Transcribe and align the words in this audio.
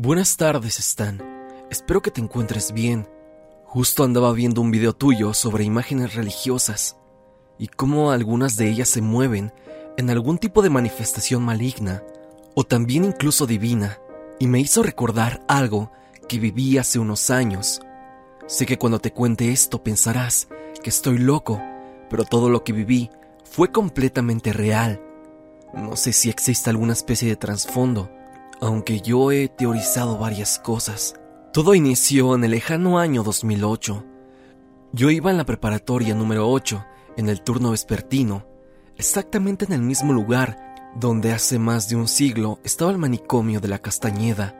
Buenas 0.00 0.36
tardes, 0.36 0.78
Stan. 0.78 1.20
Espero 1.72 2.00
que 2.02 2.12
te 2.12 2.20
encuentres 2.20 2.70
bien. 2.70 3.08
Justo 3.64 4.04
andaba 4.04 4.32
viendo 4.32 4.60
un 4.60 4.70
video 4.70 4.92
tuyo 4.92 5.34
sobre 5.34 5.64
imágenes 5.64 6.14
religiosas 6.14 6.96
y 7.58 7.66
cómo 7.66 8.12
algunas 8.12 8.56
de 8.56 8.68
ellas 8.68 8.88
se 8.88 9.02
mueven 9.02 9.52
en 9.96 10.08
algún 10.08 10.38
tipo 10.38 10.62
de 10.62 10.70
manifestación 10.70 11.42
maligna 11.42 12.04
o 12.54 12.62
también 12.62 13.06
incluso 13.06 13.44
divina, 13.44 13.98
y 14.38 14.46
me 14.46 14.60
hizo 14.60 14.84
recordar 14.84 15.44
algo 15.48 15.90
que 16.28 16.38
viví 16.38 16.78
hace 16.78 17.00
unos 17.00 17.28
años. 17.30 17.80
Sé 18.46 18.66
que 18.66 18.78
cuando 18.78 19.00
te 19.00 19.12
cuente 19.12 19.50
esto 19.50 19.82
pensarás 19.82 20.46
que 20.80 20.90
estoy 20.90 21.18
loco, 21.18 21.60
pero 22.08 22.24
todo 22.24 22.50
lo 22.50 22.62
que 22.62 22.72
viví 22.72 23.10
fue 23.42 23.72
completamente 23.72 24.52
real. 24.52 25.02
No 25.74 25.96
sé 25.96 26.12
si 26.12 26.30
existe 26.30 26.70
alguna 26.70 26.92
especie 26.92 27.28
de 27.28 27.34
trasfondo, 27.34 28.08
aunque 28.60 29.00
yo 29.00 29.32
he 29.32 29.48
teorizado 29.48 30.18
varias 30.18 30.58
cosas. 30.58 31.14
Todo 31.52 31.74
inició 31.74 32.34
en 32.34 32.44
el 32.44 32.52
lejano 32.52 32.98
año 32.98 33.22
2008. 33.22 34.04
Yo 34.92 35.10
iba 35.10 35.30
en 35.30 35.36
la 35.36 35.44
preparatoria 35.44 36.14
número 36.14 36.48
8, 36.50 36.84
en 37.16 37.28
el 37.28 37.42
turno 37.42 37.72
vespertino, 37.72 38.46
exactamente 38.96 39.64
en 39.64 39.72
el 39.72 39.82
mismo 39.82 40.12
lugar 40.12 40.68
donde 40.94 41.32
hace 41.32 41.58
más 41.58 41.88
de 41.88 41.96
un 41.96 42.08
siglo 42.08 42.58
estaba 42.64 42.90
el 42.90 42.98
manicomio 42.98 43.60
de 43.60 43.68
la 43.68 43.78
Castañeda. 43.78 44.54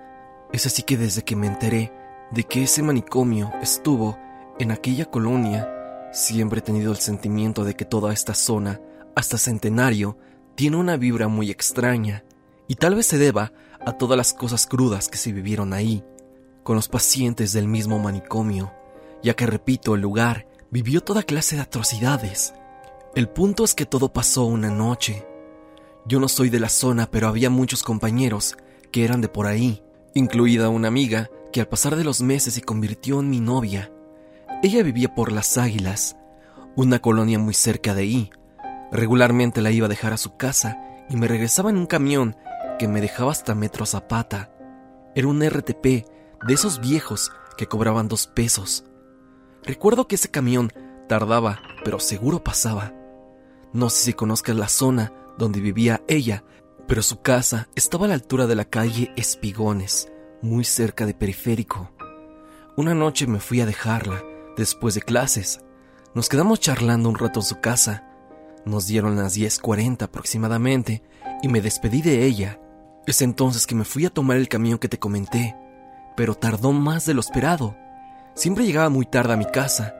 Es 0.53 0.67
así 0.67 0.83
que 0.83 0.97
desde 0.97 1.23
que 1.23 1.37
me 1.37 1.47
enteré 1.47 1.93
de 2.31 2.45
que 2.45 2.63
ese 2.65 2.83
manicomio 2.83 3.53
estuvo 3.63 4.19
en 4.59 4.71
aquella 4.71 5.07
colonia, 5.07 5.69
siempre 6.13 6.59
he 6.61 6.63
tenido 6.63 6.93
el 6.93 6.99
sentimiento 6.99 7.65
de 7.65 7.75
que 7.75 7.85
toda 7.85 8.13
esta 8.13 8.35
zona, 8.35 8.81
hasta 9.15 9.39
Centenario, 9.39 10.19
tiene 10.55 10.77
una 10.77 10.97
vibra 10.97 11.29
muy 11.29 11.51
extraña, 11.51 12.25
y 12.67 12.75
tal 12.75 12.95
vez 12.95 13.07
se 13.07 13.19
deba 13.19 13.53
a 13.85 13.93
todas 13.93 14.17
las 14.17 14.33
cosas 14.33 14.67
crudas 14.67 15.09
que 15.09 15.19
se 15.19 15.33
vivieron 15.33 15.73
ahí, 15.73 16.05
con 16.63 16.77
los 16.77 16.89
pacientes 16.89 17.53
del 17.53 17.69
mismo 17.69 17.99
manicomio, 17.99 18.73
ya 19.23 19.35
que 19.35 19.47
repito, 19.47 19.95
el 19.95 20.01
lugar 20.01 20.47
vivió 20.71 21.03
toda 21.03 21.23
clase 21.23 21.57
de 21.57 21.63
atrocidades. 21.63 22.55
El 23.15 23.29
punto 23.29 23.65
es 23.65 23.75
que 23.75 23.87
todo 23.87 24.13
pasó 24.13 24.45
una 24.45 24.71
noche. 24.71 25.27
Yo 26.07 26.21
no 26.21 26.29
soy 26.29 26.51
de 26.51 26.61
la 26.61 26.69
zona, 26.69 27.11
pero 27.11 27.29
había 27.29 27.51
muchos 27.51 27.83
compañeros 27.83 28.57
que 28.93 29.05
eran 29.05 29.21
de 29.21 29.29
por 29.29 29.47
ahí, 29.47 29.83
incluida 30.15 30.69
una 30.69 30.89
amiga 30.89 31.31
que 31.53 31.61
al 31.61 31.69
pasar 31.69 31.97
de 31.97 32.05
los 32.05 32.21
meses 32.21 32.55
se 32.55 32.63
convirtió 32.63 33.21
en 33.21 33.31
mi 33.31 33.41
novia. 33.41 33.91
Ella 34.63 34.83
vivía 34.83 35.15
por 35.15 35.33
Las 35.33 35.57
Águilas, 35.57 36.17
una 36.77 36.99
colonia 37.01 37.39
muy 37.39 37.55
cerca 37.55 37.95
de 37.95 38.03
ahí. 38.03 38.31
Regularmente 38.93 39.63
la 39.63 39.71
iba 39.71 39.87
a 39.87 39.91
dejar 39.91 40.13
a 40.13 40.19
su 40.19 40.37
casa 40.37 40.81
y 41.09 41.17
me 41.17 41.29
regresaba 41.29 41.71
en 41.71 41.77
un 41.77 41.87
camión 41.87 42.37
que 42.79 42.89
me 42.89 43.01
dejaba 43.01 43.33
hasta 43.33 43.55
Metro 43.55 43.85
Zapata. 43.85 44.51
Era 45.15 45.29
un 45.29 45.45
RTP 45.45 45.85
de 45.85 46.55
esos 46.55 46.81
viejos 46.81 47.33
que 47.57 47.67
cobraban 47.67 48.09
dos 48.09 48.27
pesos. 48.27 48.85
Recuerdo 49.65 50.07
que 50.07 50.15
ese 50.15 50.31
camión 50.31 50.73
tardaba, 51.09 51.61
pero 51.85 51.99
seguro 52.01 52.43
pasaba. 52.43 52.95
No 53.73 53.91
sé 53.91 54.05
si 54.05 54.13
conozcas 54.15 54.57
la 54.57 54.69
zona 54.69 55.13
donde 55.37 55.61
vivía 55.61 56.03
ella, 56.09 56.45
pero 56.87 57.03
su 57.03 57.21
casa 57.21 57.69
estaba 57.75 58.07
a 58.07 58.09
la 58.09 58.15
altura 58.15 58.47
de 58.47 58.55
la 58.55 58.65
calle 58.65 59.13
Espigones, 59.17 60.11
muy 60.41 60.65
cerca 60.65 61.05
de 61.05 61.15
Periférico. 61.15 61.91
Una 62.77 62.95
noche 62.95 63.27
me 63.27 63.41
fui 63.41 63.61
a 63.61 63.67
dejarla, 63.67 64.23
después 64.57 64.95
de 64.95 65.03
clases. 65.03 65.61
Nos 66.15 66.29
quedamos 66.29 66.61
charlando 66.61 67.09
un 67.09 67.17
rato 67.17 67.41
en 67.41 67.47
su 67.47 67.61
casa. 67.61 68.09
Nos 68.65 68.87
dieron 68.87 69.17
las 69.17 69.37
10.40 69.37 70.03
aproximadamente 70.03 71.03
y 71.43 71.49
me 71.49 71.61
despedí 71.61 72.03
de 72.03 72.25
ella. 72.25 72.61
Es 73.09 73.23
entonces 73.23 73.67
que 73.67 73.75
me 73.75 73.87
fui 73.87 74.05
a 74.05 74.11
tomar 74.11 74.37
el 74.37 74.49
camión 74.49 74.79
que 74.79 74.91
te 74.91 74.99
comenté, 74.99 75.57
pero 76.15 76.35
tardó 76.35 76.73
más 76.73 77.07
de 77.07 77.15
lo 77.15 77.21
esperado. 77.21 77.75
Siempre 78.35 78.67
llegaba 78.67 78.91
muy 78.91 79.07
tarde 79.07 79.33
a 79.33 79.39
mi 79.39 79.47
casa. 79.47 79.95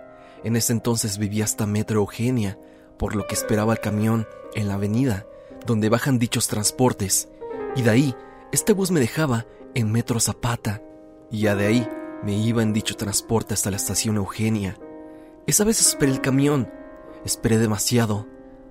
En 0.45 0.57
ese 0.57 0.75
entonces 0.75 1.17
vivía 1.17 1.45
hasta 1.45 1.65
Metro 1.65 2.01
Eugenia, 2.01 2.59
por 2.99 3.17
lo 3.17 3.27
que 3.27 3.33
esperaba 3.33 3.73
el 3.73 3.81
camión 3.81 4.29
en 4.55 4.69
la 4.69 4.75
avenida, 4.75 5.25
donde 5.65 5.89
bajan 5.89 6.19
dichos 6.19 6.49
transportes. 6.49 7.31
Y 7.77 7.81
de 7.81 7.89
ahí, 7.89 8.15
este 8.53 8.75
bus 8.75 8.91
me 8.91 9.01
dejaba 9.01 9.47
en 9.75 9.91
Metro 9.91 10.21
Zapata. 10.21 10.83
Y 11.31 11.41
ya 11.41 11.57
de 11.57 11.67
ahí 11.67 11.89
me 12.23 12.35
iba 12.35 12.63
en 12.63 12.75
dicho 12.75 12.95
transporte 12.95 13.55
hasta 13.55 13.71
la 13.71 13.79
estación 13.79 14.17
Eugenia. 14.17 14.77
Esa 15.47 15.65
vez 15.65 15.81
esperé 15.81 16.13
el 16.13 16.21
camión. 16.21 16.71
Esperé 17.25 17.57
demasiado, 17.57 18.27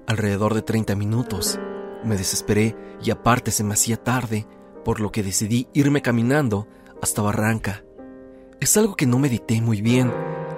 alrededor 0.06 0.54
de 0.54 0.62
30 0.62 0.94
minutos. 0.96 1.60
Me 2.04 2.18
desesperé 2.18 2.76
y 3.02 3.12
aparte 3.12 3.52
se 3.52 3.64
me 3.64 3.74
hacía 3.74 3.98
tarde, 3.98 4.48
por 4.84 5.00
lo 5.00 5.12
que 5.12 5.24
decidí 5.24 5.68
irme 5.74 6.02
caminando 6.02 6.68
hasta 7.02 7.22
Barranca. 7.22 7.84
Es 8.60 8.78
algo 8.78 8.96
que 8.96 9.06
no 9.06 9.20
medité 9.20 9.62
muy 9.62 9.82
bien, 9.82 10.14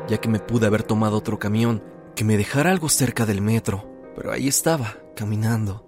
ya 0.08 0.20
que 0.20 0.30
me 0.30 0.40
pude 0.40 0.68
haber 0.68 0.84
tomado 0.84 1.18
otro 1.18 1.40
camión 1.40 1.84
que 2.16 2.24
me 2.24 2.38
dejara 2.38 2.72
algo 2.72 2.90
cerca 2.90 3.26
del 3.26 3.42
metro, 3.42 3.90
pero 4.16 4.32
ahí 4.32 4.48
estaba, 4.48 4.98
caminando. 5.16 5.86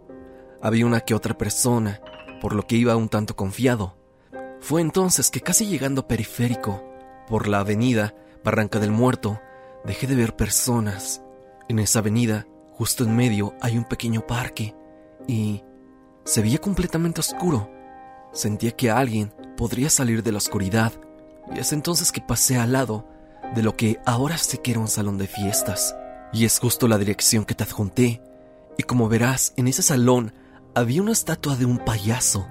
Había 0.62 0.86
una 0.86 1.02
que 1.02 1.14
otra 1.14 1.38
persona, 1.38 2.02
por 2.40 2.54
lo 2.54 2.66
que 2.66 2.76
iba 2.76 2.96
un 2.96 3.10
tanto 3.10 3.36
confiado. 3.36 3.96
Fue 4.60 4.82
entonces 4.82 5.30
que 5.32 5.42
casi 5.42 5.66
llegando 5.66 6.08
periférico, 6.08 6.84
por 7.28 7.48
la 7.48 7.60
avenida 7.60 8.14
Barranca 8.44 8.80
del 8.80 8.92
Muerto, 8.92 9.40
dejé 9.86 10.08
de 10.08 10.16
ver 10.16 10.36
personas. 10.36 11.22
En 11.68 11.80
esa 11.80 12.00
avenida, 12.00 12.46
justo 12.74 13.04
en 13.04 13.16
medio, 13.16 13.54
hay 13.62 13.78
un 13.78 13.86
pequeño 13.86 14.26
parque 14.26 14.76
y 15.32 15.64
se 16.26 16.42
veía 16.42 16.58
completamente 16.58 17.22
oscuro. 17.22 17.72
Sentía 18.34 18.72
que 18.72 18.92
alguien 18.92 19.34
podría 19.56 19.90
salir 19.90 20.24
de 20.24 20.34
la 20.34 20.40
oscuridad 20.40 20.92
y 21.56 21.60
es 21.60 21.72
entonces 21.72 22.12
que 22.12 22.20
pasé 22.20 22.58
al 22.58 22.74
lado 22.74 23.08
de 23.56 23.64
lo 23.64 23.78
que 23.78 24.00
ahora 24.06 24.38
sé 24.38 24.58
que 24.58 24.72
era 24.72 24.82
un 24.82 24.90
salón 24.90 25.18
de 25.18 25.28
fiestas. 25.28 25.96
Y 26.34 26.44
es 26.44 26.60
justo 26.60 26.88
la 26.88 26.98
dirección 26.98 27.46
que 27.46 27.56
te 27.56 27.64
adjunté. 27.64 28.22
Y 28.78 28.84
como 28.84 29.08
verás, 29.08 29.54
en 29.56 29.68
ese 29.70 29.82
salón 29.82 30.34
había 30.76 31.02
una 31.02 31.12
estatua 31.14 31.56
de 31.56 31.66
un 31.66 31.78
payaso, 31.78 32.48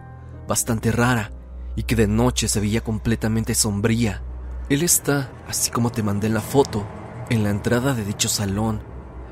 bastante 0.49 0.91
rara, 0.91 1.33
y 1.77 1.83
que 1.83 1.97
de 1.97 2.07
noche 2.07 2.49
se 2.49 2.61
veía 2.61 2.83
completamente 2.83 3.55
sombría. 3.55 4.23
Él 4.69 4.83
está, 4.83 5.31
así 5.49 5.71
como 5.71 5.91
te 5.91 6.03
mandé 6.03 6.29
en 6.29 6.35
la 6.35 6.41
foto, 6.41 6.87
en 7.29 7.43
la 7.43 7.51
entrada 7.51 7.95
de 7.95 8.05
dicho 8.05 8.29
salón. 8.29 8.83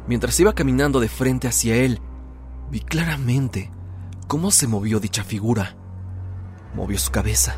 Mientras 0.07 0.39
iba 0.41 0.55
caminando 0.55 1.01
de 1.01 1.09
frente 1.09 1.49
hacia 1.49 1.77
él, 1.77 2.01
Vi 2.71 2.81
claramente 2.81 3.71
cómo 4.27 4.51
se 4.51 4.67
movió 4.67 5.01
dicha 5.01 5.25
figura. 5.25 5.75
Movió 6.75 6.99
su 6.99 7.11
cabeza. 7.11 7.57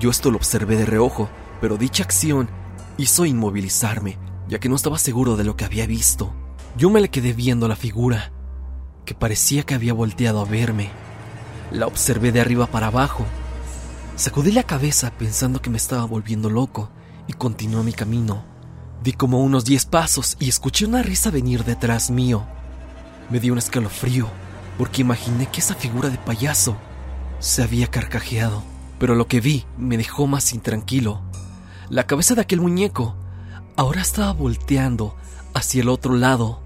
Yo 0.00 0.10
esto 0.10 0.30
lo 0.30 0.36
observé 0.36 0.76
de 0.76 0.86
reojo, 0.86 1.28
pero 1.60 1.76
dicha 1.76 2.02
acción 2.02 2.48
hizo 2.96 3.24
inmovilizarme, 3.24 4.18
ya 4.48 4.58
que 4.58 4.68
no 4.68 4.74
estaba 4.74 4.98
seguro 4.98 5.36
de 5.36 5.44
lo 5.44 5.56
que 5.56 5.64
había 5.64 5.86
visto. 5.86 6.34
Yo 6.76 6.90
me 6.90 7.00
le 7.00 7.08
quedé 7.08 7.32
viendo 7.32 7.68
la 7.68 7.76
figura, 7.76 8.32
que 9.04 9.14
parecía 9.14 9.62
que 9.62 9.74
había 9.74 9.92
volteado 9.92 10.40
a 10.40 10.44
verme. 10.44 10.90
La 11.70 11.86
observé 11.86 12.32
de 12.32 12.40
arriba 12.40 12.66
para 12.66 12.88
abajo. 12.88 13.24
Sacudí 14.16 14.50
la 14.50 14.64
cabeza 14.64 15.12
pensando 15.12 15.62
que 15.62 15.70
me 15.70 15.76
estaba 15.76 16.04
volviendo 16.04 16.50
loco 16.50 16.90
y 17.28 17.32
continué 17.32 17.84
mi 17.84 17.92
camino. 17.92 18.44
Di 19.04 19.12
como 19.12 19.40
unos 19.40 19.64
diez 19.64 19.86
pasos 19.86 20.36
y 20.40 20.48
escuché 20.48 20.84
una 20.84 21.02
risa 21.02 21.30
venir 21.30 21.64
detrás 21.64 22.10
mío. 22.10 22.46
Me 23.30 23.38
dio 23.38 23.52
un 23.52 23.58
escalofrío 23.58 24.28
porque 24.76 25.02
imaginé 25.02 25.46
que 25.46 25.60
esa 25.60 25.74
figura 25.74 26.08
de 26.08 26.18
payaso 26.18 26.76
se 27.38 27.62
había 27.62 27.86
carcajeado. 27.86 28.62
Pero 28.98 29.14
lo 29.14 29.28
que 29.28 29.40
vi 29.40 29.64
me 29.78 29.96
dejó 29.96 30.26
más 30.26 30.52
intranquilo. 30.52 31.22
La 31.88 32.06
cabeza 32.06 32.34
de 32.34 32.42
aquel 32.42 32.60
muñeco 32.60 33.14
ahora 33.76 34.02
estaba 34.02 34.32
volteando 34.32 35.16
hacia 35.54 35.82
el 35.82 35.88
otro 35.88 36.14
lado, 36.14 36.60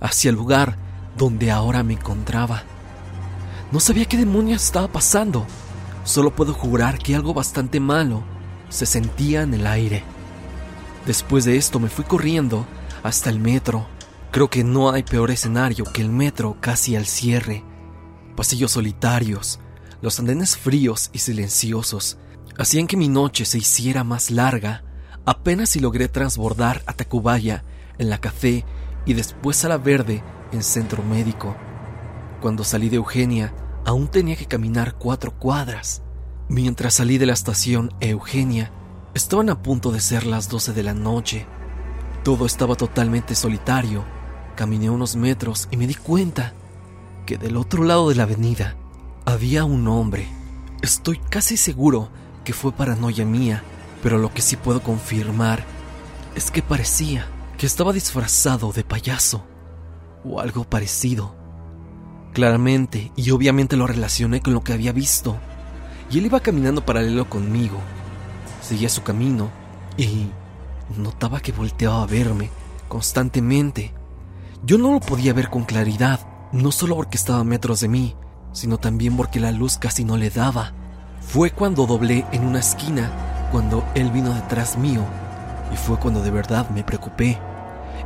hacia 0.00 0.30
el 0.30 0.36
lugar 0.36 0.76
donde 1.16 1.50
ahora 1.50 1.82
me 1.82 1.94
encontraba. 1.94 2.62
No 3.72 3.78
sabía 3.78 4.06
qué 4.06 4.16
demonios 4.16 4.64
estaba 4.64 4.88
pasando. 4.88 5.46
Solo 6.04 6.34
puedo 6.34 6.54
jurar 6.54 6.98
que 6.98 7.14
algo 7.14 7.34
bastante 7.34 7.78
malo 7.78 8.22
se 8.68 8.86
sentía 8.86 9.42
en 9.42 9.54
el 9.54 9.66
aire. 9.66 10.02
Después 11.06 11.44
de 11.44 11.56
esto 11.56 11.78
me 11.78 11.88
fui 11.88 12.04
corriendo 12.04 12.66
hasta 13.02 13.30
el 13.30 13.38
metro 13.38 13.86
Creo 14.30 14.48
que 14.48 14.62
no 14.62 14.92
hay 14.92 15.02
peor 15.02 15.32
escenario 15.32 15.84
que 15.84 16.02
el 16.02 16.08
metro 16.08 16.56
casi 16.60 16.94
al 16.94 17.06
cierre. 17.06 17.64
Pasillos 18.36 18.70
solitarios, 18.70 19.58
los 20.02 20.20
andenes 20.20 20.56
fríos 20.56 21.10
y 21.12 21.18
silenciosos 21.18 22.16
hacían 22.56 22.86
que 22.86 22.96
mi 22.96 23.08
noche 23.08 23.44
se 23.44 23.58
hiciera 23.58 24.04
más 24.04 24.30
larga. 24.30 24.84
Apenas 25.24 25.70
si 25.70 25.80
logré 25.80 26.06
transbordar 26.06 26.84
a 26.86 26.92
Tacubaya 26.92 27.64
en 27.98 28.08
la 28.08 28.18
café 28.18 28.64
y 29.04 29.14
después 29.14 29.64
a 29.64 29.68
la 29.68 29.78
verde 29.78 30.22
en 30.52 30.62
centro 30.62 31.02
médico. 31.02 31.56
Cuando 32.40 32.62
salí 32.62 32.88
de 32.88 32.96
Eugenia, 32.96 33.52
aún 33.84 34.06
tenía 34.06 34.36
que 34.36 34.46
caminar 34.46 34.94
cuatro 34.94 35.36
cuadras. 35.36 36.02
Mientras 36.48 36.94
salí 36.94 37.18
de 37.18 37.26
la 37.26 37.32
estación 37.32 37.92
Eugenia, 37.98 38.70
estaban 39.12 39.50
a 39.50 39.60
punto 39.60 39.90
de 39.90 40.00
ser 40.00 40.24
las 40.24 40.48
doce 40.48 40.72
de 40.72 40.84
la 40.84 40.94
noche. 40.94 41.46
Todo 42.22 42.46
estaba 42.46 42.76
totalmente 42.76 43.34
solitario 43.34 44.04
Caminé 44.60 44.90
unos 44.90 45.16
metros 45.16 45.68
y 45.70 45.78
me 45.78 45.86
di 45.86 45.94
cuenta 45.94 46.52
que 47.24 47.38
del 47.38 47.56
otro 47.56 47.82
lado 47.82 48.10
de 48.10 48.14
la 48.14 48.24
avenida 48.24 48.76
había 49.24 49.64
un 49.64 49.88
hombre. 49.88 50.28
Estoy 50.82 51.16
casi 51.16 51.56
seguro 51.56 52.10
que 52.44 52.52
fue 52.52 52.70
paranoia 52.70 53.24
mía, 53.24 53.62
pero 54.02 54.18
lo 54.18 54.34
que 54.34 54.42
sí 54.42 54.56
puedo 54.56 54.82
confirmar 54.82 55.64
es 56.34 56.50
que 56.50 56.60
parecía 56.60 57.26
que 57.56 57.64
estaba 57.64 57.94
disfrazado 57.94 58.70
de 58.70 58.84
payaso 58.84 59.46
o 60.26 60.40
algo 60.40 60.64
parecido. 60.64 61.34
Claramente 62.34 63.12
y 63.16 63.30
obviamente 63.30 63.78
lo 63.78 63.86
relacioné 63.86 64.42
con 64.42 64.52
lo 64.52 64.62
que 64.62 64.74
había 64.74 64.92
visto, 64.92 65.38
y 66.10 66.18
él 66.18 66.26
iba 66.26 66.40
caminando 66.40 66.84
paralelo 66.84 67.30
conmigo. 67.30 67.78
Seguía 68.60 68.90
su 68.90 69.02
camino 69.02 69.48
y 69.96 70.26
notaba 70.98 71.40
que 71.40 71.50
volteaba 71.50 72.02
a 72.02 72.06
verme 72.06 72.50
constantemente. 72.88 73.94
Yo 74.62 74.76
no 74.76 74.92
lo 74.92 75.00
podía 75.00 75.32
ver 75.32 75.48
con 75.48 75.64
claridad, 75.64 76.20
no 76.52 76.70
solo 76.70 76.94
porque 76.94 77.16
estaba 77.16 77.40
a 77.40 77.44
metros 77.44 77.80
de 77.80 77.88
mí, 77.88 78.14
sino 78.52 78.76
también 78.76 79.16
porque 79.16 79.40
la 79.40 79.52
luz 79.52 79.78
casi 79.78 80.04
no 80.04 80.18
le 80.18 80.28
daba. 80.28 80.74
Fue 81.22 81.50
cuando 81.50 81.86
doblé 81.86 82.26
en 82.32 82.44
una 82.44 82.58
esquina, 82.58 83.48
cuando 83.52 83.82
él 83.94 84.10
vino 84.10 84.34
detrás 84.34 84.76
mío, 84.76 85.02
y 85.72 85.76
fue 85.76 85.98
cuando 85.98 86.22
de 86.22 86.30
verdad 86.30 86.68
me 86.68 86.84
preocupé. 86.84 87.38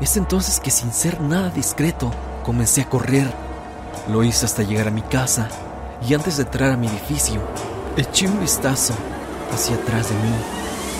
Es 0.00 0.16
entonces 0.16 0.60
que 0.60 0.70
sin 0.70 0.92
ser 0.92 1.20
nada 1.20 1.50
discreto, 1.50 2.12
comencé 2.44 2.82
a 2.82 2.88
correr. 2.88 3.28
Lo 4.08 4.22
hice 4.22 4.46
hasta 4.46 4.62
llegar 4.62 4.86
a 4.86 4.92
mi 4.92 5.02
casa, 5.02 5.48
y 6.08 6.14
antes 6.14 6.36
de 6.36 6.44
entrar 6.44 6.70
a 6.70 6.76
mi 6.76 6.86
edificio, 6.86 7.40
eché 7.96 8.28
un 8.28 8.38
vistazo 8.38 8.94
hacia 9.52 9.74
atrás 9.74 10.08
de 10.08 10.14
mí 10.14 10.34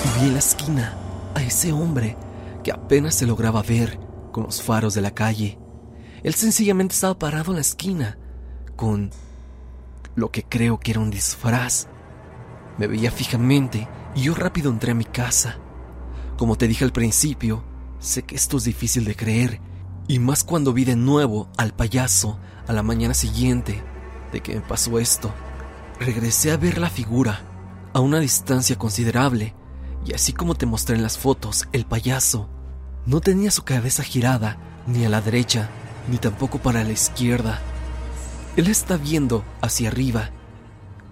y 0.04 0.20
vi 0.20 0.26
en 0.28 0.32
la 0.32 0.38
esquina 0.40 0.94
a 1.34 1.42
ese 1.42 1.72
hombre 1.72 2.16
que 2.62 2.72
apenas 2.72 3.14
se 3.14 3.26
lograba 3.26 3.62
ver 3.62 4.03
con 4.34 4.42
los 4.42 4.64
faros 4.64 4.94
de 4.94 5.00
la 5.00 5.12
calle. 5.12 5.60
Él 6.24 6.34
sencillamente 6.34 6.92
estaba 6.92 7.16
parado 7.16 7.52
en 7.52 7.54
la 7.54 7.60
esquina, 7.60 8.18
con 8.74 9.12
lo 10.16 10.32
que 10.32 10.42
creo 10.42 10.80
que 10.80 10.90
era 10.90 10.98
un 10.98 11.12
disfraz. 11.12 11.86
Me 12.76 12.88
veía 12.88 13.12
fijamente 13.12 13.88
y 14.16 14.22
yo 14.22 14.34
rápido 14.34 14.72
entré 14.72 14.90
a 14.90 14.96
mi 14.96 15.04
casa. 15.04 15.60
Como 16.36 16.56
te 16.56 16.66
dije 16.66 16.84
al 16.84 16.92
principio, 16.92 17.62
sé 18.00 18.24
que 18.24 18.34
esto 18.34 18.56
es 18.56 18.64
difícil 18.64 19.04
de 19.04 19.14
creer, 19.14 19.60
y 20.08 20.18
más 20.18 20.42
cuando 20.42 20.72
vi 20.72 20.84
de 20.84 20.96
nuevo 20.96 21.48
al 21.56 21.72
payaso 21.72 22.40
a 22.66 22.72
la 22.72 22.82
mañana 22.82 23.14
siguiente 23.14 23.84
de 24.32 24.40
que 24.40 24.56
me 24.56 24.62
pasó 24.62 24.98
esto. 24.98 25.32
Regresé 26.00 26.50
a 26.50 26.56
ver 26.56 26.78
la 26.78 26.90
figura 26.90 27.40
a 27.92 28.00
una 28.00 28.18
distancia 28.18 28.76
considerable, 28.76 29.54
y 30.04 30.12
así 30.12 30.32
como 30.32 30.56
te 30.56 30.66
mostré 30.66 30.96
en 30.96 31.04
las 31.04 31.18
fotos, 31.18 31.68
el 31.70 31.86
payaso 31.86 32.50
no 33.06 33.20
tenía 33.20 33.50
su 33.50 33.64
cabeza 33.64 34.02
girada 34.02 34.56
ni 34.86 35.04
a 35.04 35.08
la 35.08 35.20
derecha, 35.20 35.68
ni 36.10 36.18
tampoco 36.18 36.58
para 36.58 36.84
la 36.84 36.92
izquierda. 36.92 37.60
Él 38.56 38.68
está 38.68 38.96
viendo 38.96 39.44
hacia 39.60 39.88
arriba. 39.88 40.30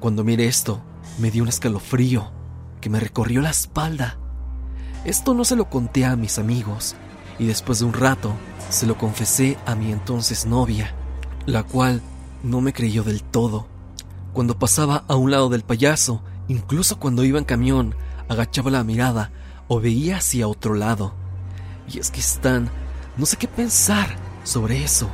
Cuando 0.00 0.25
miré 0.25 0.47
esto, 0.47 0.83
me 1.19 1.31
dio 1.31 1.43
un 1.43 1.49
escalofrío 1.49 2.31
que 2.81 2.91
me 2.91 3.00
recorrió 3.00 3.41
la 3.43 3.50
espalda. 3.50 4.19
Esto 5.05 5.35
no 5.35 5.44
se 5.44 5.56
lo 5.56 5.69
conté 5.69 6.05
a 6.05 6.17
mis 6.17 6.39
amigos, 6.39 6.94
y 7.39 7.47
después 7.47 7.81
de 7.81 7.85
un 7.87 7.93
rato 7.93 8.33
se 8.71 8.87
lo 8.87 8.97
confesé 8.97 9.59
a 9.67 9.75
mi 9.75 9.93
entonces 9.93 10.47
novia, 10.47 10.94
la 11.47 11.62
cual 11.62 12.00
no 12.43 12.61
me 12.61 12.73
creyó 12.73 13.03
del 13.03 13.23
todo. 13.23 13.67
Cuando 14.33 14.59
pasaba 14.59 15.05
a 15.09 15.17
un 15.17 15.31
lado 15.31 15.49
del 15.49 15.62
payaso, 15.62 16.23
incluso 16.49 16.99
cuando 16.99 17.25
iba 17.25 17.39
en 17.39 17.44
camión, 17.44 17.94
agachaba 18.29 18.71
la 18.71 18.85
mirada 18.85 19.31
o 19.69 19.81
veía 19.81 20.19
hacia 20.19 20.49
otro 20.49 20.75
lado. 20.75 21.21
Y 21.93 21.99
es 21.99 22.11
que 22.11 22.21
están, 22.21 22.71
no 23.17 23.27
sé 23.27 23.37
qué 23.37 23.49
pensar 23.49 24.17
sobre 24.44 24.83
eso. 24.83 25.11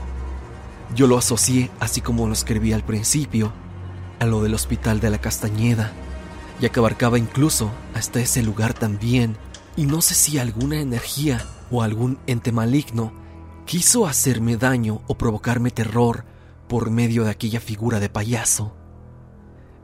Yo 0.95 1.07
lo 1.07 1.19
asocié, 1.19 1.71
así 1.81 2.01
como 2.01 2.27
lo 2.27 2.33
escribí 2.33 2.73
al 2.73 2.85
principio, 2.85 3.53
a 4.21 4.27
lo 4.27 4.43
del 4.43 4.55
hospital 4.55 5.01
de 5.01 5.11
la 5.11 5.19
Castañeda, 5.19 5.93
ya 6.61 6.71
que 6.71 6.81
abarcaba 6.81 7.19
incluso 7.19 7.71
hasta 7.95 8.21
ese 8.21 8.43
lugar 8.43 8.75
también, 8.75 9.37
y 9.77 9.87
no 9.87 10.01
sé 10.01 10.15
si 10.15 10.39
alguna 10.39 10.81
energía 10.81 11.45
o 11.71 11.83
algún 11.83 12.19
ente 12.27 12.53
maligno 12.53 13.13
quiso 13.67 14.07
hacerme 14.07 14.57
daño 14.57 15.03
o 15.09 15.19
provocarme 15.19 15.71
terror 15.71 16.25
por 16.69 16.91
medio 16.91 17.25
de 17.25 17.31
aquella 17.31 17.61
figura 17.61 18.01
de 18.01 18.09
payaso. 18.09 18.75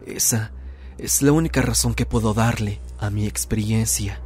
Esa 0.07 0.53
es 0.99 1.23
la 1.23 1.33
única 1.33 1.61
razón 1.61 1.95
que 1.95 2.07
puedo 2.07 2.35
darle 2.35 2.81
a 2.99 3.11
mi 3.11 3.27
experiencia. 3.27 4.21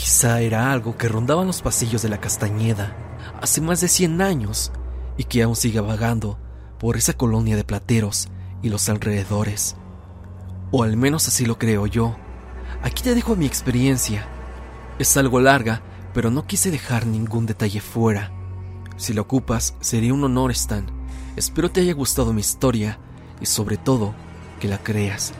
Quizá 0.00 0.40
era 0.40 0.72
algo 0.72 0.96
que 0.96 1.08
rondaba 1.08 1.44
los 1.44 1.60
pasillos 1.60 2.00
de 2.00 2.08
la 2.08 2.18
Castañeda 2.18 2.96
hace 3.42 3.60
más 3.60 3.82
de 3.82 3.88
100 3.88 4.22
años 4.22 4.72
y 5.18 5.24
que 5.24 5.42
aún 5.42 5.54
sigue 5.54 5.78
vagando 5.78 6.38
por 6.78 6.96
esa 6.96 7.12
colonia 7.12 7.54
de 7.54 7.64
plateros 7.64 8.28
y 8.62 8.70
los 8.70 8.88
alrededores. 8.88 9.76
O 10.70 10.84
al 10.84 10.96
menos 10.96 11.28
así 11.28 11.44
lo 11.44 11.58
creo 11.58 11.86
yo. 11.86 12.16
Aquí 12.82 13.02
te 13.02 13.14
dejo 13.14 13.36
mi 13.36 13.44
experiencia. 13.44 14.26
Es 14.98 15.18
algo 15.18 15.38
larga, 15.38 15.82
pero 16.14 16.30
no 16.30 16.46
quise 16.46 16.70
dejar 16.70 17.04
ningún 17.04 17.44
detalle 17.44 17.82
fuera. 17.82 18.32
Si 18.96 19.12
lo 19.12 19.20
ocupas, 19.20 19.74
sería 19.80 20.14
un 20.14 20.24
honor, 20.24 20.50
Stan. 20.52 20.86
Espero 21.36 21.70
te 21.70 21.82
haya 21.82 21.92
gustado 21.92 22.32
mi 22.32 22.40
historia 22.40 22.98
y 23.38 23.44
sobre 23.44 23.76
todo 23.76 24.14
que 24.60 24.68
la 24.68 24.78
creas. 24.78 25.34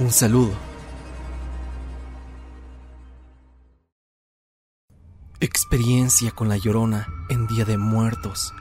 Un 0.00 0.10
saludo. 0.10 0.67
Experiencia 5.40 6.32
con 6.32 6.48
la 6.48 6.56
llorona 6.56 7.06
en 7.28 7.46
Día 7.46 7.64
de 7.64 7.78
Muertos. 7.78 8.52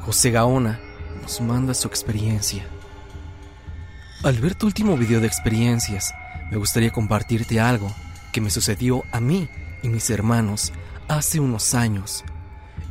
José 0.00 0.30
Gaona 0.30 0.80
nos 1.20 1.42
manda 1.42 1.74
su 1.74 1.86
experiencia. 1.86 2.66
Al 4.22 4.38
ver 4.38 4.54
tu 4.54 4.64
último 4.64 4.96
video 4.96 5.20
de 5.20 5.26
experiencias, 5.26 6.14
me 6.50 6.56
gustaría 6.56 6.90
compartirte 6.92 7.60
algo 7.60 7.94
que 8.32 8.40
me 8.40 8.48
sucedió 8.48 9.04
a 9.12 9.20
mí 9.20 9.50
y 9.82 9.90
mis 9.90 10.08
hermanos 10.08 10.72
hace 11.08 11.40
unos 11.40 11.74
años. 11.74 12.24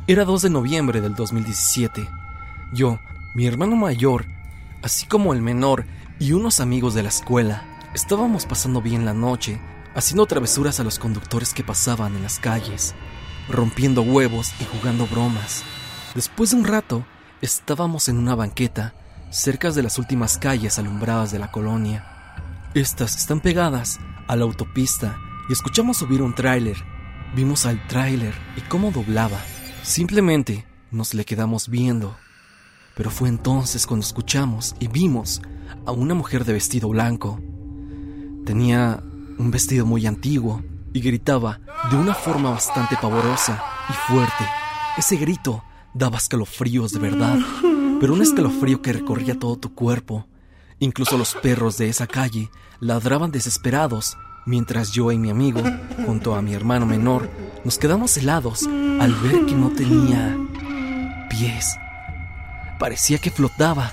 Era 0.06 0.24
2 0.24 0.42
de 0.42 0.50
noviembre 0.50 1.00
del 1.00 1.16
2017. 1.16 2.08
Yo, 2.72 3.00
mi 3.34 3.48
hermano 3.48 3.74
mayor, 3.74 4.26
así 4.80 5.06
como 5.06 5.32
el 5.32 5.42
menor 5.42 5.86
y 6.20 6.34
unos 6.34 6.60
amigos 6.60 6.94
de 6.94 7.02
la 7.02 7.08
escuela, 7.08 7.64
estábamos 7.94 8.46
pasando 8.46 8.80
bien 8.80 9.04
la 9.04 9.12
noche, 9.12 9.60
haciendo 9.98 10.26
travesuras 10.26 10.78
a 10.78 10.84
los 10.84 11.00
conductores 11.00 11.52
que 11.52 11.64
pasaban 11.64 12.14
en 12.14 12.22
las 12.22 12.38
calles, 12.38 12.94
rompiendo 13.48 14.02
huevos 14.02 14.52
y 14.60 14.64
jugando 14.64 15.08
bromas. 15.08 15.64
Después 16.14 16.50
de 16.50 16.56
un 16.56 16.64
rato, 16.64 17.04
estábamos 17.42 18.08
en 18.08 18.16
una 18.16 18.36
banqueta 18.36 18.94
cerca 19.30 19.72
de 19.72 19.82
las 19.82 19.98
últimas 19.98 20.38
calles 20.38 20.78
alumbradas 20.78 21.32
de 21.32 21.40
la 21.40 21.50
colonia. 21.50 22.06
Estas 22.74 23.16
están 23.16 23.40
pegadas 23.40 23.98
a 24.28 24.36
la 24.36 24.44
autopista 24.44 25.18
y 25.48 25.52
escuchamos 25.52 25.96
subir 25.96 26.22
un 26.22 26.32
tráiler. 26.32 26.76
Vimos 27.34 27.66
al 27.66 27.84
tráiler 27.88 28.34
y 28.56 28.60
cómo 28.60 28.92
doblaba. 28.92 29.40
Simplemente 29.82 30.64
nos 30.92 31.12
le 31.12 31.24
quedamos 31.24 31.68
viendo. 31.68 32.16
Pero 32.94 33.10
fue 33.10 33.28
entonces 33.28 33.84
cuando 33.84 34.06
escuchamos 34.06 34.76
y 34.78 34.86
vimos 34.86 35.42
a 35.86 35.90
una 35.90 36.14
mujer 36.14 36.44
de 36.44 36.52
vestido 36.52 36.88
blanco. 36.88 37.40
Tenía 38.46 39.02
un 39.38 39.50
vestido 39.50 39.86
muy 39.86 40.06
antiguo 40.06 40.62
y 40.92 41.00
gritaba 41.00 41.60
de 41.90 41.96
una 41.96 42.14
forma 42.14 42.50
bastante 42.50 42.96
pavorosa 43.00 43.62
y 43.88 43.92
fuerte. 44.10 44.44
Ese 44.96 45.16
grito 45.16 45.62
daba 45.94 46.18
escalofríos 46.18 46.92
de 46.92 46.98
verdad, 46.98 47.38
pero 48.00 48.14
un 48.14 48.22
escalofrío 48.22 48.82
que 48.82 48.92
recorría 48.92 49.38
todo 49.38 49.56
tu 49.56 49.74
cuerpo. 49.74 50.26
Incluso 50.80 51.16
los 51.16 51.34
perros 51.34 51.78
de 51.78 51.88
esa 51.88 52.06
calle 52.06 52.50
ladraban 52.80 53.30
desesperados 53.30 54.16
mientras 54.46 54.92
yo 54.92 55.12
y 55.12 55.18
mi 55.18 55.30
amigo, 55.30 55.62
junto 56.06 56.34
a 56.34 56.42
mi 56.42 56.54
hermano 56.54 56.86
menor, 56.86 57.30
nos 57.64 57.78
quedamos 57.78 58.16
helados 58.16 58.66
al 58.66 59.14
ver 59.14 59.44
que 59.46 59.54
no 59.54 59.70
tenía 59.70 60.36
pies. 61.28 61.76
Parecía 62.78 63.18
que 63.18 63.30
flotaba. 63.30 63.92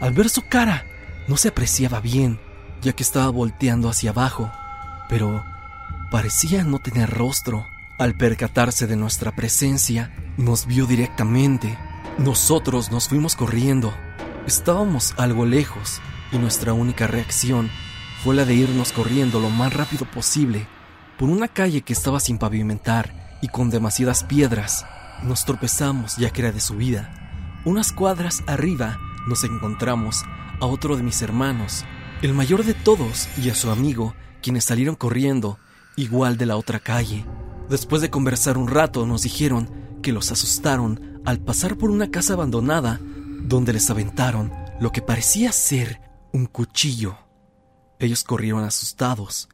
Al 0.00 0.12
ver 0.12 0.28
su 0.28 0.42
cara, 0.42 0.84
no 1.28 1.36
se 1.36 1.48
apreciaba 1.48 2.00
bien, 2.00 2.40
ya 2.82 2.92
que 2.92 3.02
estaba 3.02 3.30
volteando 3.30 3.88
hacia 3.88 4.10
abajo, 4.10 4.50
pero 5.08 5.44
parecía 6.10 6.64
no 6.64 6.78
tener 6.78 7.08
rostro. 7.10 7.66
Al 7.98 8.14
percatarse 8.14 8.86
de 8.86 8.96
nuestra 8.96 9.34
presencia, 9.34 10.12
nos 10.36 10.66
vio 10.66 10.86
directamente. 10.86 11.78
Nosotros 12.18 12.90
nos 12.90 13.08
fuimos 13.08 13.36
corriendo. 13.36 13.94
Estábamos 14.46 15.14
algo 15.18 15.46
lejos 15.46 16.00
y 16.32 16.38
nuestra 16.38 16.72
única 16.72 17.06
reacción 17.06 17.70
fue 18.24 18.34
la 18.34 18.44
de 18.44 18.54
irnos 18.54 18.92
corriendo 18.92 19.40
lo 19.40 19.50
más 19.50 19.72
rápido 19.72 20.04
posible 20.10 20.66
por 21.18 21.28
una 21.28 21.48
calle 21.48 21.82
que 21.82 21.92
estaba 21.92 22.18
sin 22.18 22.38
pavimentar 22.38 23.38
y 23.40 23.48
con 23.48 23.70
demasiadas 23.70 24.24
piedras. 24.24 24.84
Nos 25.22 25.44
tropezamos 25.44 26.16
ya 26.16 26.30
que 26.30 26.42
era 26.42 26.52
de 26.52 26.60
subida. 26.60 27.60
Unas 27.64 27.92
cuadras 27.92 28.42
arriba 28.46 28.98
nos 29.28 29.44
encontramos 29.44 30.24
a 30.60 30.66
otro 30.66 30.96
de 30.96 31.02
mis 31.02 31.22
hermanos, 31.22 31.84
el 32.22 32.34
mayor 32.34 32.64
de 32.64 32.74
todos, 32.74 33.28
y 33.36 33.50
a 33.50 33.54
su 33.54 33.68
amigo, 33.70 34.14
quienes 34.42 34.64
salieron 34.64 34.94
corriendo, 34.94 35.58
igual 35.96 36.36
de 36.36 36.46
la 36.46 36.56
otra 36.56 36.78
calle. 36.78 37.26
Después 37.68 38.00
de 38.00 38.10
conversar 38.10 38.56
un 38.56 38.68
rato 38.68 39.04
nos 39.06 39.22
dijeron 39.22 39.68
que 40.02 40.12
los 40.12 40.30
asustaron 40.30 41.20
al 41.24 41.40
pasar 41.40 41.76
por 41.76 41.90
una 41.90 42.10
casa 42.10 42.34
abandonada 42.34 43.00
donde 43.02 43.72
les 43.72 43.90
aventaron 43.90 44.52
lo 44.80 44.92
que 44.92 45.02
parecía 45.02 45.50
ser 45.50 46.00
un 46.32 46.46
cuchillo. 46.46 47.18
Ellos 47.98 48.22
corrieron 48.22 48.62
asustados. 48.62 49.48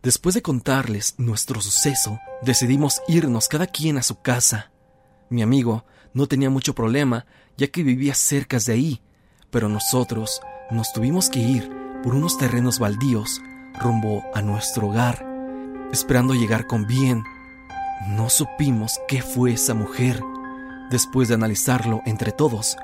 Después 0.00 0.36
de 0.36 0.42
contarles 0.42 1.16
nuestro 1.18 1.60
suceso, 1.60 2.20
decidimos 2.42 3.00
irnos 3.08 3.48
cada 3.48 3.66
quien 3.66 3.98
a 3.98 4.02
su 4.02 4.20
casa. 4.22 4.70
Mi 5.28 5.42
amigo 5.42 5.84
no 6.14 6.28
tenía 6.28 6.50
mucho 6.50 6.74
problema, 6.74 7.26
ya 7.56 7.66
que 7.66 7.82
vivía 7.82 8.14
cerca 8.14 8.58
de 8.58 8.72
ahí, 8.72 9.02
pero 9.50 9.68
nosotros 9.68 10.40
nos 10.70 10.92
tuvimos 10.92 11.28
que 11.28 11.40
ir 11.40 11.81
por 12.02 12.14
unos 12.14 12.36
terrenos 12.36 12.78
baldíos 12.78 13.42
rumbo 13.80 14.24
a 14.34 14.42
nuestro 14.42 14.88
hogar, 14.88 15.24
esperando 15.92 16.34
llegar 16.34 16.66
con 16.66 16.86
bien. 16.86 17.24
No 18.08 18.28
supimos 18.28 18.98
qué 19.08 19.22
fue 19.22 19.52
esa 19.52 19.74
mujer. 19.74 20.22
Después 20.90 21.28
de 21.28 21.34
analizarlo 21.34 22.02
entre 22.04 22.32
todos, 22.32 22.76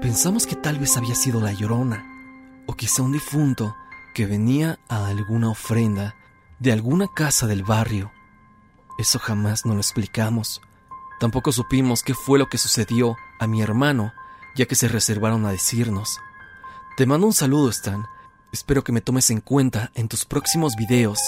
pensamos 0.00 0.46
que 0.46 0.56
tal 0.56 0.78
vez 0.78 0.96
había 0.96 1.14
sido 1.14 1.40
la 1.40 1.52
llorona, 1.52 2.04
o 2.66 2.74
quizá 2.74 3.02
un 3.02 3.12
difunto 3.12 3.76
que 4.14 4.26
venía 4.26 4.78
a 4.88 5.06
alguna 5.06 5.50
ofrenda 5.50 6.14
de 6.58 6.72
alguna 6.72 7.08
casa 7.08 7.46
del 7.46 7.64
barrio. 7.64 8.10
Eso 8.98 9.18
jamás 9.18 9.64
nos 9.66 9.74
lo 9.74 9.80
explicamos. 9.80 10.60
Tampoco 11.18 11.52
supimos 11.52 12.02
qué 12.02 12.14
fue 12.14 12.38
lo 12.38 12.48
que 12.48 12.58
sucedió 12.58 13.16
a 13.38 13.46
mi 13.46 13.62
hermano, 13.62 14.12
ya 14.56 14.66
que 14.66 14.74
se 14.74 14.88
reservaron 14.88 15.44
a 15.46 15.50
decirnos. 15.50 16.18
Te 16.96 17.06
mando 17.06 17.26
un 17.26 17.32
saludo, 17.32 17.70
Stan. 17.70 18.06
Espero 18.52 18.82
que 18.82 18.90
me 18.90 19.00
tomes 19.00 19.30
en 19.30 19.40
cuenta 19.40 19.92
en 19.94 20.08
tus 20.08 20.24
próximos 20.24 20.74
videos. 20.74 21.20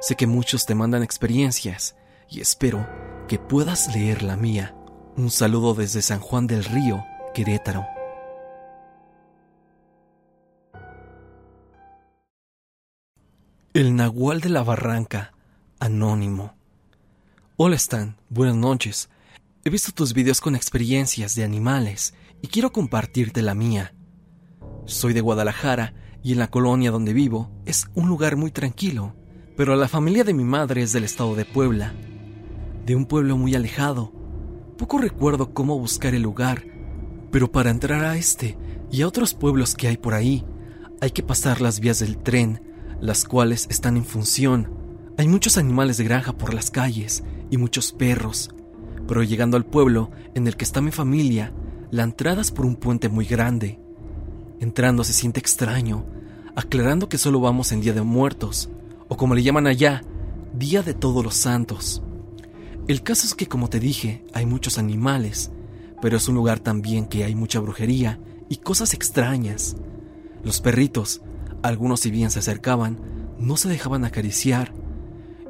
Sé 0.00 0.16
que 0.16 0.26
muchos 0.26 0.64
te 0.64 0.74
mandan 0.74 1.02
experiencias 1.02 1.94
y 2.30 2.40
espero 2.40 2.88
que 3.28 3.38
puedas 3.38 3.94
leer 3.94 4.22
la 4.22 4.36
mía. 4.36 4.74
Un 5.14 5.30
saludo 5.30 5.74
desde 5.74 6.00
San 6.00 6.20
Juan 6.20 6.46
del 6.46 6.64
Río, 6.64 7.04
Querétaro. 7.34 7.86
El 13.74 13.94
Nahual 13.94 14.40
de 14.40 14.48
la 14.48 14.62
Barranca, 14.62 15.34
anónimo. 15.80 16.54
Hola 17.56 17.76
Stan, 17.76 18.16
buenas 18.30 18.56
noches. 18.56 19.10
He 19.64 19.70
visto 19.70 19.92
tus 19.92 20.14
videos 20.14 20.40
con 20.40 20.56
experiencias 20.56 21.34
de 21.34 21.44
animales 21.44 22.14
y 22.40 22.48
quiero 22.48 22.72
compartirte 22.72 23.42
la 23.42 23.54
mía. 23.54 23.92
Soy 24.86 25.12
de 25.12 25.20
Guadalajara 25.20 25.92
y 26.22 26.32
en 26.32 26.38
la 26.38 26.50
colonia 26.50 26.90
donde 26.90 27.12
vivo 27.12 27.50
es 27.64 27.88
un 27.94 28.08
lugar 28.08 28.36
muy 28.36 28.50
tranquilo, 28.50 29.14
pero 29.56 29.76
la 29.76 29.88
familia 29.88 30.24
de 30.24 30.34
mi 30.34 30.44
madre 30.44 30.82
es 30.82 30.92
del 30.92 31.04
estado 31.04 31.34
de 31.34 31.44
Puebla, 31.44 31.94
de 32.86 32.96
un 32.96 33.06
pueblo 33.06 33.36
muy 33.36 33.54
alejado. 33.54 34.12
Poco 34.76 34.98
recuerdo 34.98 35.52
cómo 35.52 35.78
buscar 35.78 36.14
el 36.14 36.22
lugar, 36.22 36.64
pero 37.30 37.52
para 37.52 37.70
entrar 37.70 38.04
a 38.04 38.16
este 38.16 38.56
y 38.90 39.02
a 39.02 39.08
otros 39.08 39.34
pueblos 39.34 39.74
que 39.74 39.88
hay 39.88 39.96
por 39.96 40.14
ahí, 40.14 40.44
hay 41.00 41.10
que 41.10 41.22
pasar 41.22 41.60
las 41.60 41.80
vías 41.80 42.00
del 42.00 42.18
tren 42.18 42.60
las 43.00 43.24
cuales 43.24 43.66
están 43.70 43.96
en 43.96 44.04
función. 44.04 44.68
Hay 45.16 45.28
muchos 45.28 45.58
animales 45.58 45.96
de 45.96 46.04
granja 46.04 46.32
por 46.32 46.54
las 46.54 46.70
calles 46.70 47.24
y 47.50 47.56
muchos 47.56 47.92
perros, 47.92 48.50
pero 49.08 49.22
llegando 49.22 49.56
al 49.56 49.66
pueblo 49.66 50.10
en 50.34 50.46
el 50.46 50.56
que 50.56 50.64
está 50.64 50.80
mi 50.80 50.90
familia, 50.90 51.52
la 51.90 52.04
entrada 52.04 52.40
es 52.40 52.50
por 52.50 52.66
un 52.66 52.76
puente 52.76 53.08
muy 53.08 53.24
grande. 53.24 53.80
Entrando 54.60 55.02
se 55.02 55.12
siente 55.12 55.40
extraño, 55.40 56.04
aclarando 56.54 57.08
que 57.08 57.18
solo 57.18 57.40
vamos 57.40 57.72
en 57.72 57.80
Día 57.80 57.92
de 57.92 58.02
Muertos, 58.02 58.70
o 59.08 59.16
como 59.16 59.34
le 59.34 59.42
llaman 59.42 59.66
allá, 59.66 60.02
Día 60.54 60.82
de 60.82 60.94
Todos 60.94 61.24
los 61.24 61.34
Santos. 61.34 62.02
El 62.86 63.02
caso 63.02 63.26
es 63.26 63.34
que, 63.34 63.48
como 63.48 63.68
te 63.68 63.80
dije, 63.80 64.24
hay 64.32 64.46
muchos 64.46 64.78
animales, 64.78 65.50
pero 66.00 66.16
es 66.16 66.28
un 66.28 66.34
lugar 66.36 66.60
también 66.60 67.06
que 67.06 67.24
hay 67.24 67.34
mucha 67.34 67.58
brujería 67.58 68.20
y 68.48 68.58
cosas 68.58 68.94
extrañas. 68.94 69.76
Los 70.44 70.60
perritos 70.60 71.22
algunos 71.62 72.00
si 72.00 72.10
bien 72.10 72.30
se 72.30 72.38
acercaban, 72.38 72.98
no 73.38 73.56
se 73.56 73.68
dejaban 73.68 74.04
acariciar. 74.04 74.72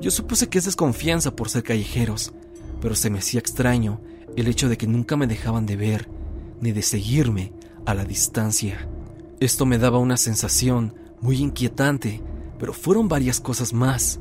Yo 0.00 0.10
supuse 0.10 0.48
que 0.48 0.58
es 0.58 0.64
desconfianza 0.64 1.36
por 1.36 1.48
ser 1.48 1.62
callejeros, 1.62 2.32
pero 2.80 2.94
se 2.94 3.10
me 3.10 3.18
hacía 3.18 3.40
extraño 3.40 4.00
el 4.36 4.48
hecho 4.48 4.68
de 4.68 4.76
que 4.76 4.86
nunca 4.86 5.16
me 5.16 5.26
dejaban 5.26 5.66
de 5.66 5.76
ver, 5.76 6.08
ni 6.60 6.72
de 6.72 6.82
seguirme 6.82 7.52
a 7.86 7.94
la 7.94 8.04
distancia. 8.04 8.88
Esto 9.40 9.64
me 9.64 9.78
daba 9.78 9.98
una 9.98 10.18
sensación 10.18 10.94
muy 11.22 11.38
inquietante, 11.38 12.22
pero 12.58 12.74
fueron 12.74 13.08
varias 13.08 13.40
cosas 13.40 13.72
más. 13.72 14.20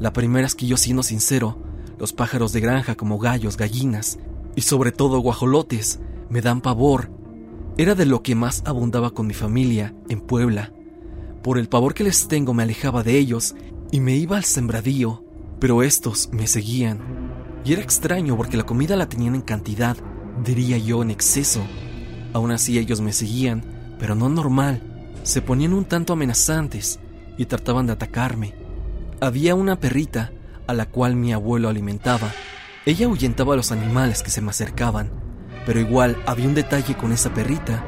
La 0.00 0.14
primera 0.14 0.46
es 0.46 0.54
que 0.54 0.66
yo 0.66 0.78
siendo 0.78 1.02
sincero, 1.02 1.62
los 1.98 2.14
pájaros 2.14 2.54
de 2.54 2.60
granja 2.60 2.94
como 2.94 3.18
gallos, 3.18 3.58
gallinas 3.58 4.18
y 4.56 4.62
sobre 4.62 4.90
todo 4.90 5.18
guajolotes 5.18 6.00
me 6.30 6.40
dan 6.40 6.62
pavor. 6.62 7.10
Era 7.76 7.94
de 7.94 8.06
lo 8.06 8.22
que 8.22 8.34
más 8.34 8.62
abundaba 8.64 9.10
con 9.10 9.26
mi 9.26 9.34
familia 9.34 9.94
en 10.08 10.22
Puebla. 10.22 10.72
Por 11.42 11.58
el 11.58 11.68
pavor 11.68 11.92
que 11.92 12.04
les 12.04 12.26
tengo 12.26 12.54
me 12.54 12.62
alejaba 12.62 13.02
de 13.02 13.18
ellos 13.18 13.54
y 13.92 14.00
me 14.00 14.16
iba 14.16 14.38
al 14.38 14.44
sembradío, 14.44 15.24
pero 15.60 15.82
estos 15.82 16.30
me 16.32 16.46
seguían. 16.46 17.00
Y 17.66 17.74
era 17.74 17.82
extraño 17.82 18.34
porque 18.34 18.56
la 18.56 18.64
comida 18.64 18.96
la 18.96 19.10
tenían 19.10 19.34
en 19.34 19.42
cantidad, 19.42 19.98
diría 20.42 20.78
yo 20.78 21.02
en 21.02 21.10
exceso. 21.10 21.60
Aún 22.32 22.50
así 22.50 22.78
ellos 22.78 23.02
me 23.02 23.12
seguían, 23.12 23.77
pero 23.98 24.14
no 24.14 24.28
normal. 24.28 24.82
Se 25.22 25.42
ponían 25.42 25.72
un 25.72 25.84
tanto 25.84 26.12
amenazantes 26.12 27.00
y 27.36 27.46
trataban 27.46 27.86
de 27.86 27.92
atacarme. 27.92 28.54
Había 29.20 29.54
una 29.54 29.80
perrita 29.80 30.32
a 30.66 30.74
la 30.74 30.86
cual 30.86 31.16
mi 31.16 31.32
abuelo 31.32 31.68
alimentaba. 31.68 32.30
Ella 32.86 33.06
ahuyentaba 33.06 33.54
a 33.54 33.56
los 33.56 33.72
animales 33.72 34.22
que 34.22 34.30
se 34.30 34.40
me 34.40 34.50
acercaban, 34.50 35.10
pero 35.66 35.80
igual 35.80 36.16
había 36.26 36.46
un 36.46 36.54
detalle 36.54 36.96
con 36.96 37.12
esa 37.12 37.32
perrita 37.34 37.84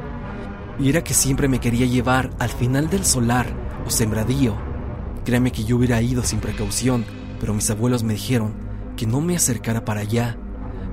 y 0.79 0.89
era 0.89 1.03
que 1.03 1.13
siempre 1.13 1.47
me 1.47 1.59
quería 1.59 1.85
llevar 1.85 2.31
al 2.39 2.49
final 2.49 2.89
del 2.89 3.05
solar 3.05 3.47
o 3.85 3.89
sembradío. 3.89 4.57
Créame 5.25 5.51
que 5.51 5.63
yo 5.63 5.77
hubiera 5.77 6.01
ido 6.01 6.23
sin 6.23 6.39
precaución, 6.39 7.05
pero 7.39 7.53
mis 7.53 7.69
abuelos 7.69 8.03
me 8.03 8.13
dijeron 8.13 8.53
que 8.97 9.05
no 9.05 9.21
me 9.21 9.35
acercara 9.35 9.85
para 9.85 10.01
allá, 10.01 10.37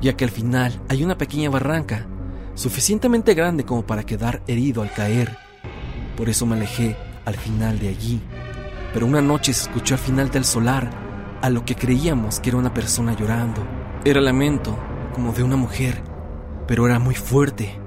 ya 0.01 0.17
que 0.17 0.25
al 0.25 0.31
final 0.31 0.81
hay 0.89 1.05
una 1.05 1.17
pequeña 1.19 1.51
barranca, 1.51 2.07
suficientemente 2.59 3.35
grande 3.35 3.65
como 3.65 3.87
para 3.87 4.05
quedar 4.05 4.43
herido 4.47 4.83
al 4.83 4.93
caer. 4.93 5.37
Por 6.17 6.29
eso 6.29 6.45
me 6.47 6.57
alejé 6.57 6.97
al 7.25 7.37
final 7.37 7.79
de 7.79 7.89
allí. 7.89 8.21
Pero 8.93 9.07
una 9.07 9.23
noche 9.23 9.53
se 9.53 9.63
escuchó 9.63 9.95
al 9.95 10.01
final 10.01 10.31
del 10.31 10.45
solar 10.45 10.91
a 11.41 11.51
lo 11.51 11.65
que 11.65 11.75
creíamos 11.75 12.41
que 12.41 12.51
era 12.51 12.59
una 12.59 12.75
persona 12.75 13.15
llorando. 13.15 13.67
Era 14.05 14.21
lamento, 14.21 14.79
como 15.15 15.33
de 15.33 15.43
una 15.43 15.57
mujer, 15.57 16.03
pero 16.67 16.87
era 16.87 16.99
muy 16.99 17.15
fuerte 17.15 17.79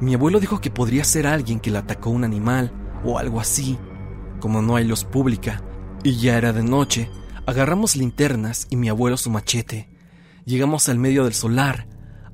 mi 0.00 0.12
abuelo 0.14 0.40
dijo 0.40 0.60
que 0.60 0.70
podría 0.70 1.04
ser 1.04 1.26
alguien 1.26 1.60
que 1.60 1.70
le 1.70 1.78
atacó 1.78 2.10
un 2.10 2.24
animal 2.24 2.72
o 3.04 3.18
algo 3.18 3.40
así. 3.40 3.78
Como 4.40 4.60
no 4.60 4.76
hay 4.76 4.84
luz 4.84 5.04
pública 5.04 5.62
y 6.02 6.16
ya 6.16 6.36
era 6.36 6.52
de 6.52 6.62
noche, 6.62 7.10
agarramos 7.46 7.96
linternas 7.96 8.66
y 8.70 8.76
mi 8.76 8.88
abuelo 8.88 9.16
su 9.16 9.30
machete. 9.30 9.88
Llegamos 10.44 10.88
al 10.88 10.98
medio 10.98 11.24
del 11.24 11.32
solar. 11.32 11.86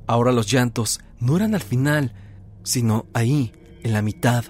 Ahora 0.06 0.32
los 0.32 0.50
llantos 0.50 1.00
no 1.20 1.36
eran 1.36 1.54
al 1.54 1.60
final, 1.60 2.12
sino 2.62 3.06
ahí, 3.12 3.52
en 3.82 3.92
la 3.92 4.02
mitad. 4.02 4.44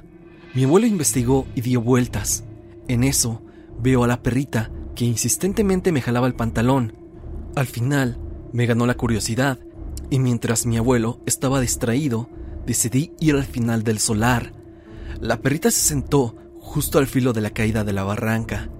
Mi 0.54 0.64
abuelo 0.64 0.86
investigó 0.86 1.46
y 1.54 1.60
dio 1.60 1.80
vueltas. 1.80 2.44
En 2.88 3.04
eso, 3.04 3.42
veo 3.80 4.04
a 4.04 4.06
la 4.06 4.22
perrita 4.22 4.70
que 4.94 5.04
insistentemente 5.04 5.92
me 5.92 6.00
jalaba 6.00 6.26
el 6.26 6.34
pantalón. 6.34 6.94
Al 7.56 7.66
final, 7.66 8.18
me 8.52 8.66
ganó 8.66 8.86
la 8.86 8.96
curiosidad, 8.96 9.58
y 10.10 10.18
mientras 10.18 10.66
mi 10.66 10.76
abuelo 10.76 11.20
estaba 11.26 11.60
distraído, 11.60 12.28
decidí 12.66 13.12
ir 13.20 13.34
al 13.34 13.44
final 13.44 13.82
del 13.82 13.98
solar. 13.98 14.52
La 15.20 15.40
perrita 15.40 15.70
se 15.70 15.80
sentó 15.80 16.36
justo 16.58 16.98
al 16.98 17.06
filo 17.06 17.32
de 17.32 17.40
la 17.40 17.50
caída 17.50 17.84
de 17.84 17.92
la 17.92 18.04
barranca. 18.04 18.70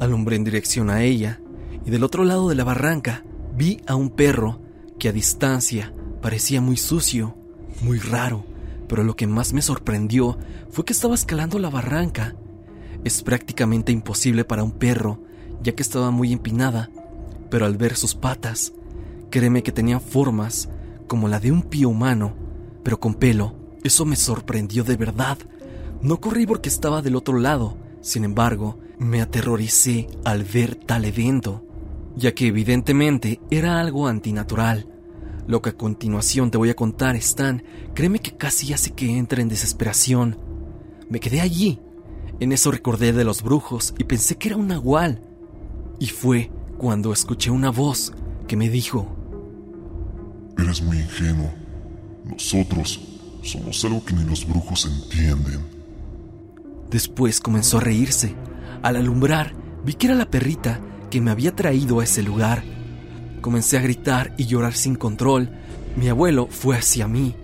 Alumbré 0.00 0.36
en 0.36 0.44
dirección 0.44 0.90
a 0.90 1.02
ella, 1.02 1.40
y 1.84 1.90
del 1.90 2.04
otro 2.04 2.24
lado 2.24 2.48
de 2.48 2.54
la 2.54 2.64
barranca 2.64 3.24
vi 3.54 3.80
a 3.86 3.96
un 3.96 4.10
perro 4.10 4.60
que 4.98 5.08
a 5.08 5.12
distancia 5.12 5.92
parecía 6.20 6.60
muy 6.60 6.76
sucio, 6.76 7.36
muy 7.82 7.98
raro, 7.98 8.44
pero 8.88 9.04
lo 9.04 9.16
que 9.16 9.26
más 9.26 9.52
me 9.52 9.62
sorprendió 9.62 10.38
fue 10.70 10.84
que 10.84 10.92
estaba 10.92 11.14
escalando 11.14 11.58
la 11.58 11.70
barranca. 11.70 12.34
Es 13.04 13.22
prácticamente 13.22 13.92
imposible 13.92 14.44
para 14.44 14.64
un 14.64 14.72
perro, 14.72 15.22
ya 15.62 15.72
que 15.72 15.82
estaba 15.82 16.10
muy 16.10 16.32
empinada, 16.32 16.90
pero 17.50 17.66
al 17.66 17.76
ver 17.76 17.96
sus 17.96 18.14
patas, 18.14 18.72
créeme 19.30 19.62
que 19.62 19.72
tenían 19.72 20.00
formas 20.00 20.68
como 21.06 21.28
la 21.28 21.40
de 21.40 21.52
un 21.52 21.62
pie 21.62 21.86
humano 21.86 22.48
pero 22.88 23.00
con 23.00 23.12
pelo. 23.12 23.54
Eso 23.84 24.06
me 24.06 24.16
sorprendió 24.16 24.82
de 24.82 24.96
verdad. 24.96 25.36
No 26.00 26.20
corrí 26.20 26.46
porque 26.46 26.70
estaba 26.70 27.02
del 27.02 27.16
otro 27.16 27.38
lado, 27.38 27.76
sin 28.00 28.24
embargo, 28.24 28.78
me 28.98 29.20
aterroricé 29.20 30.08
al 30.24 30.42
ver 30.44 30.74
tal 30.74 31.04
evento, 31.04 31.66
ya 32.16 32.32
que 32.32 32.46
evidentemente 32.46 33.42
era 33.50 33.78
algo 33.78 34.06
antinatural. 34.06 34.86
Lo 35.48 35.62
que 35.62 35.70
a 35.70 35.76
continuación 35.78 36.50
te 36.50 36.58
voy 36.58 36.68
a 36.68 36.76
contar, 36.76 37.16
Stan, 37.16 37.62
créeme 37.94 38.18
que 38.18 38.36
casi 38.36 38.74
hace 38.74 38.90
que 38.90 39.16
entre 39.16 39.40
en 39.40 39.48
desesperación. 39.48 40.38
Me 41.08 41.20
quedé 41.20 41.40
allí. 41.40 41.80
En 42.38 42.52
eso 42.52 42.70
recordé 42.70 43.14
de 43.14 43.24
los 43.24 43.42
brujos 43.42 43.94
y 43.96 44.04
pensé 44.04 44.36
que 44.36 44.48
era 44.48 44.58
un 44.58 44.68
nahual. 44.68 45.22
Y 45.98 46.08
fue 46.08 46.50
cuando 46.76 47.14
escuché 47.14 47.50
una 47.50 47.70
voz 47.70 48.12
que 48.46 48.58
me 48.58 48.68
dijo: 48.68 49.08
Eres 50.58 50.82
muy 50.82 50.98
ingenuo. 50.98 51.50
Nosotros 52.26 53.00
somos 53.42 53.82
algo 53.86 54.04
que 54.04 54.12
ni 54.12 54.24
los 54.24 54.46
brujos 54.46 54.84
entienden. 54.84 55.62
Después 56.90 57.40
comenzó 57.40 57.78
a 57.78 57.80
reírse, 57.80 58.34
Al 58.82 58.96
alumbrar, 58.96 59.54
vi 59.82 59.94
que 59.94 60.08
era 60.08 60.14
la 60.14 60.30
perrita 60.30 60.78
que 61.10 61.22
me 61.22 61.30
había 61.30 61.56
traído 61.56 62.00
a 62.00 62.04
ese 62.04 62.22
lugar. 62.22 62.62
Comencé 63.40 63.78
a 63.78 63.80
gritar 63.80 64.34
y 64.36 64.46
llorar 64.46 64.74
sin 64.74 64.96
control. 64.96 65.50
Mi 65.96 66.08
abuelo 66.08 66.48
fue 66.50 66.76
hacia 66.76 67.06
mí. 67.06 67.34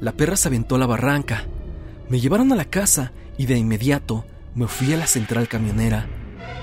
La 0.00 0.12
perra 0.12 0.36
se 0.36 0.48
aventó 0.48 0.76
a 0.76 0.78
la 0.78 0.86
barranca. 0.86 1.44
Me 2.08 2.20
llevaron 2.20 2.52
a 2.52 2.56
la 2.56 2.64
casa 2.64 3.12
y 3.36 3.46
de 3.46 3.56
inmediato 3.56 4.24
me 4.54 4.66
fui 4.66 4.92
a 4.92 4.96
la 4.96 5.06
central 5.06 5.48
camionera, 5.48 6.06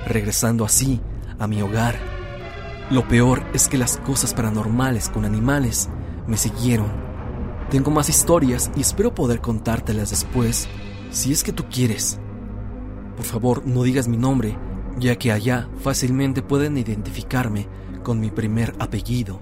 regresando 0.07 0.65
así 0.65 1.01
a 1.39 1.47
mi 1.47 1.61
hogar. 1.61 1.95
Lo 2.91 3.07
peor 3.07 3.43
es 3.53 3.67
que 3.67 3.77
las 3.77 3.97
cosas 3.97 4.33
paranormales 4.33 5.09
con 5.09 5.25
animales 5.25 5.89
me 6.27 6.37
siguieron. 6.37 6.91
Tengo 7.69 7.89
más 7.89 8.09
historias 8.09 8.69
y 8.75 8.81
espero 8.81 9.15
poder 9.15 9.41
contártelas 9.41 10.11
después, 10.11 10.67
si 11.09 11.31
es 11.31 11.43
que 11.43 11.51
tú 11.51 11.65
quieres. 11.71 12.19
Por 13.15 13.25
favor, 13.25 13.65
no 13.65 13.83
digas 13.83 14.07
mi 14.07 14.17
nombre, 14.17 14.57
ya 14.99 15.15
que 15.15 15.31
allá 15.31 15.67
fácilmente 15.81 16.41
pueden 16.41 16.77
identificarme 16.77 17.67
con 18.05 18.19
mi 18.19 18.29
primer 18.29 18.71
apellido. 18.77 19.39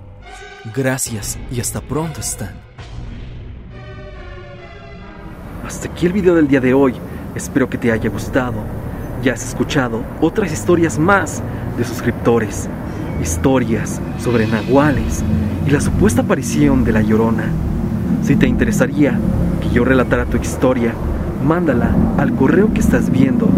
Gracias 0.74 1.38
y 1.51 1.60
hasta 1.60 1.82
pronto, 1.82 2.22
Stan. 2.22 2.53
Hasta 5.67 5.89
aquí 5.89 6.05
el 6.05 6.13
video 6.13 6.34
del 6.34 6.48
día 6.48 6.62
de 6.62 6.74
hoy. 6.74 6.93
Espero 7.36 7.70
que 7.70 7.77
te 7.77 7.91
haya 7.91 8.10
gustado. 8.10 8.55
Ya 9.22 9.34
has 9.34 9.46
escuchado 9.46 10.01
otras 10.22 10.53
historias 10.53 10.98
más 10.98 11.43
de 11.77 11.84
suscriptores. 11.84 12.70
Historias 13.22 14.00
sobre 14.17 14.48
nahuales 14.48 15.24
y 15.67 15.70
la 15.70 15.82
supuesta 15.82 16.22
aparición 16.22 16.86
de 16.86 16.93
la 16.93 17.01
llorona. 17.01 17.50
Si 18.24 18.38
te 18.38 18.48
interesaría 18.48 19.20
que 19.62 19.72
yo 19.72 19.84
relatara 19.84 20.25
tu 20.25 20.38
historia, 20.38 20.93
mándala 21.46 21.93
al 22.17 22.34
correo 22.34 22.74
que 22.74 22.79
estás 22.79 23.10
viendo. 23.10 23.50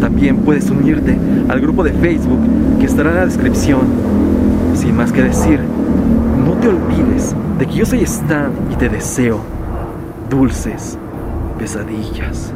También 0.00 0.38
puedes 0.38 0.70
unirte 0.70 1.18
al 1.48 1.60
grupo 1.60 1.84
de 1.84 1.92
Facebook 1.92 2.40
que 2.78 2.86
estará 2.86 3.10
en 3.10 3.16
la 3.16 3.26
descripción. 3.26 4.13
Más 4.96 5.10
que 5.12 5.22
decir, 5.22 5.58
no 6.44 6.52
te 6.54 6.68
olvides 6.68 7.34
de 7.58 7.66
que 7.66 7.74
yo 7.74 7.86
soy 7.86 8.02
Stan 8.02 8.52
y 8.70 8.76
te 8.76 8.88
deseo 8.88 9.40
dulces 10.30 10.96
pesadillas. 11.58 12.52